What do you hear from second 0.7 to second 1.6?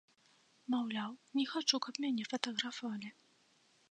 Маўляў, не